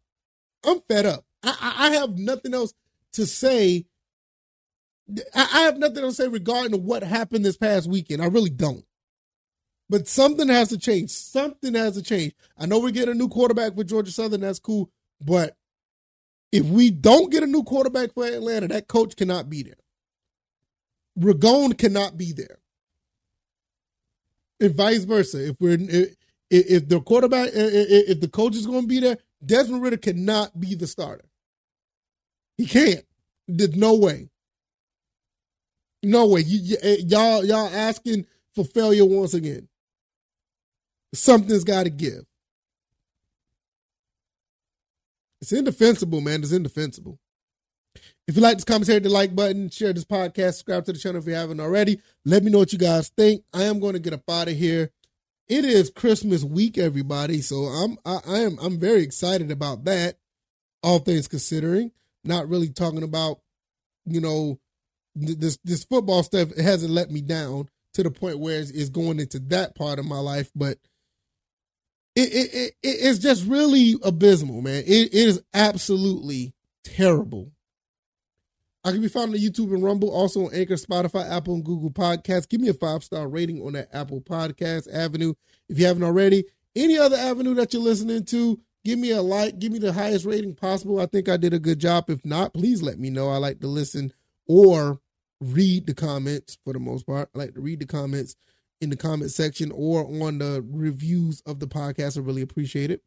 I'm 0.64 0.80
fed 0.88 1.06
up. 1.06 1.24
I, 1.42 1.74
I 1.78 1.90
have 1.96 2.18
nothing 2.18 2.54
else 2.54 2.72
to 3.14 3.26
say. 3.26 3.86
I 5.34 5.62
have 5.62 5.76
nothing 5.76 6.02
to 6.02 6.12
say 6.12 6.28
regarding 6.28 6.82
what 6.84 7.02
happened 7.02 7.44
this 7.44 7.58
past 7.58 7.90
weekend. 7.90 8.22
I 8.22 8.26
really 8.26 8.48
don't. 8.48 8.84
But 9.90 10.08
something 10.08 10.48
has 10.48 10.70
to 10.70 10.78
change. 10.78 11.10
Something 11.10 11.74
has 11.74 11.94
to 11.96 12.02
change. 12.02 12.32
I 12.56 12.64
know 12.64 12.78
we 12.78 12.90
get 12.90 13.10
a 13.10 13.14
new 13.14 13.28
quarterback 13.28 13.74
for 13.74 13.84
Georgia 13.84 14.10
Southern. 14.10 14.40
That's 14.40 14.58
cool. 14.58 14.90
But 15.20 15.56
if 16.54 16.66
we 16.66 16.90
don't 16.90 17.32
get 17.32 17.42
a 17.42 17.48
new 17.48 17.64
quarterback 17.64 18.14
for 18.14 18.24
Atlanta, 18.24 18.68
that 18.68 18.86
coach 18.86 19.16
cannot 19.16 19.50
be 19.50 19.64
there. 19.64 19.74
Ragone 21.18 21.76
cannot 21.76 22.16
be 22.16 22.32
there. 22.32 22.60
And 24.60 24.72
vice 24.74 25.02
versa. 25.02 25.48
If 25.48 25.56
we're 25.60 25.78
if, 25.80 26.16
if 26.50 26.88
the 26.88 27.00
quarterback 27.00 27.50
if 27.52 28.20
the 28.20 28.28
coach 28.28 28.54
is 28.54 28.66
going 28.66 28.82
to 28.82 28.86
be 28.86 29.00
there, 29.00 29.18
Desmond 29.44 29.82
Ridder 29.82 29.96
cannot 29.96 30.60
be 30.60 30.76
the 30.76 30.86
starter. 30.86 31.24
He 32.56 32.66
can't. 32.66 33.04
There's 33.48 33.74
no 33.74 33.96
way. 33.96 34.30
No 36.04 36.28
way. 36.28 36.42
You, 36.42 36.76
eh, 36.82 36.98
y'all 37.00 37.44
y'all 37.44 37.68
asking 37.68 38.26
for 38.54 38.64
failure 38.64 39.04
once 39.04 39.34
again. 39.34 39.68
Something's 41.14 41.64
got 41.64 41.84
to 41.84 41.90
give. 41.90 42.24
It's 45.44 45.52
indefensible, 45.52 46.22
man. 46.22 46.42
It's 46.42 46.52
indefensible. 46.52 47.18
If 48.26 48.34
you 48.34 48.40
like 48.40 48.56
this 48.56 48.64
commentary, 48.64 48.94
hit 48.94 49.02
the 49.02 49.10
like 49.10 49.36
button, 49.36 49.68
share 49.68 49.92
this 49.92 50.06
podcast, 50.06 50.54
subscribe 50.54 50.86
to 50.86 50.94
the 50.94 50.98
channel 50.98 51.20
if 51.20 51.28
you 51.28 51.34
haven't 51.34 51.60
already. 51.60 52.00
Let 52.24 52.42
me 52.42 52.50
know 52.50 52.60
what 52.60 52.72
you 52.72 52.78
guys 52.78 53.10
think. 53.10 53.44
I 53.52 53.64
am 53.64 53.78
going 53.78 53.92
to 53.92 53.98
get 53.98 54.14
up 54.14 54.22
out 54.26 54.48
of 54.48 54.56
here. 54.56 54.90
It 55.46 55.66
is 55.66 55.90
Christmas 55.90 56.44
week, 56.44 56.78
everybody, 56.78 57.42
so 57.42 57.64
I'm 57.64 57.98
I, 58.06 58.20
I 58.26 58.38
am 58.38 58.56
I'm 58.58 58.78
very 58.78 59.02
excited 59.02 59.50
about 59.50 59.84
that. 59.84 60.16
All 60.82 60.98
things 60.98 61.28
considering, 61.28 61.92
not 62.24 62.48
really 62.48 62.70
talking 62.70 63.02
about 63.02 63.40
you 64.06 64.22
know 64.22 64.58
this 65.14 65.58
this 65.62 65.84
football 65.84 66.22
stuff. 66.22 66.52
It 66.52 66.62
hasn't 66.62 66.90
let 66.90 67.10
me 67.10 67.20
down 67.20 67.68
to 67.92 68.02
the 68.02 68.10
point 68.10 68.38
where 68.38 68.60
it's, 68.60 68.70
it's 68.70 68.88
going 68.88 69.20
into 69.20 69.40
that 69.40 69.74
part 69.74 69.98
of 69.98 70.06
my 70.06 70.20
life, 70.20 70.50
but 70.56 70.78
it, 72.16 72.32
it, 72.32 72.54
it 72.54 72.74
it's 72.82 73.18
just 73.18 73.46
really 73.46 73.94
abysmal, 74.02 74.62
man. 74.62 74.84
It, 74.86 75.12
it 75.12 75.14
is 75.14 75.42
absolutely 75.52 76.54
terrible. 76.84 77.50
I 78.84 78.92
can 78.92 79.00
be 79.00 79.08
found 79.08 79.32
on 79.32 79.40
YouTube 79.40 79.72
and 79.72 79.82
Rumble, 79.82 80.10
also 80.10 80.46
on 80.46 80.54
Anchor, 80.54 80.74
Spotify, 80.74 81.28
Apple, 81.30 81.54
and 81.54 81.64
Google 81.64 81.90
Podcasts. 81.90 82.48
Give 82.48 82.60
me 82.60 82.68
a 82.68 82.74
five 82.74 83.02
star 83.02 83.26
rating 83.26 83.62
on 83.62 83.72
that 83.72 83.88
Apple 83.94 84.20
Podcast 84.20 84.92
Avenue 84.92 85.34
if 85.68 85.78
you 85.78 85.86
haven't 85.86 86.02
already. 86.02 86.44
Any 86.76 86.98
other 86.98 87.16
avenue 87.16 87.54
that 87.54 87.72
you're 87.72 87.82
listening 87.82 88.24
to, 88.26 88.60
give 88.84 88.98
me 88.98 89.10
a 89.10 89.22
like, 89.22 89.58
give 89.58 89.72
me 89.72 89.78
the 89.78 89.92
highest 89.92 90.26
rating 90.26 90.54
possible. 90.54 91.00
I 91.00 91.06
think 91.06 91.28
I 91.28 91.36
did 91.36 91.54
a 91.54 91.58
good 91.58 91.78
job. 91.78 92.10
If 92.10 92.24
not, 92.24 92.52
please 92.52 92.82
let 92.82 92.98
me 92.98 93.10
know. 93.10 93.30
I 93.30 93.38
like 93.38 93.60
to 93.60 93.68
listen 93.68 94.12
or 94.46 95.00
read 95.40 95.86
the 95.86 95.94
comments 95.94 96.58
for 96.64 96.72
the 96.72 96.78
most 96.78 97.06
part. 97.06 97.30
I 97.34 97.38
like 97.38 97.54
to 97.54 97.60
read 97.60 97.80
the 97.80 97.86
comments 97.86 98.36
in 98.80 98.90
the 98.90 98.96
comment 98.96 99.30
section 99.30 99.72
or 99.72 100.04
on 100.04 100.38
the 100.38 100.64
reviews 100.68 101.42
of 101.46 101.60
the 101.60 101.66
podcast. 101.66 102.18
I 102.18 102.20
really 102.20 102.42
appreciate 102.42 102.90
it. 102.90 103.02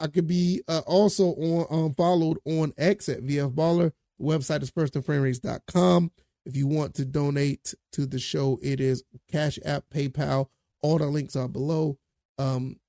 I 0.00 0.08
could 0.08 0.26
be 0.26 0.62
uh, 0.66 0.82
also 0.86 1.34
on 1.34 1.66
um, 1.70 1.94
followed 1.94 2.38
on 2.44 2.72
X 2.76 3.08
at 3.08 3.22
VF 3.22 3.54
Baller. 3.54 3.92
The 4.18 4.24
website 4.24 4.62
is 4.62 4.70
firstandframerates.com. 4.70 6.10
If 6.44 6.56
you 6.56 6.66
want 6.66 6.94
to 6.96 7.04
donate 7.04 7.72
to 7.92 8.06
the 8.06 8.18
show, 8.18 8.58
it 8.62 8.80
is 8.80 9.04
Cash 9.30 9.60
App, 9.64 9.84
PayPal. 9.94 10.48
All 10.82 10.98
the 10.98 11.06
links 11.06 11.36
are 11.36 11.48
below. 11.48 11.98
Um, 12.38 12.80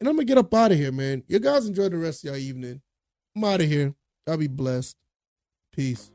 and 0.00 0.08
I'm 0.08 0.14
gonna 0.14 0.24
get 0.24 0.38
up 0.38 0.54
out 0.54 0.72
of 0.72 0.78
here, 0.78 0.92
man. 0.92 1.22
You 1.26 1.38
guys 1.38 1.66
enjoy 1.66 1.90
the 1.90 1.98
rest 1.98 2.24
of 2.24 2.30
your 2.30 2.38
evening. 2.38 2.80
I'm 3.36 3.44
out 3.44 3.60
of 3.60 3.68
here. 3.68 3.94
Y'all 4.26 4.36
be 4.36 4.46
blessed. 4.46 4.96
Peace. 5.72 6.10